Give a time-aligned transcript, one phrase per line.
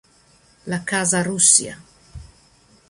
[0.65, 1.77] La casa Russia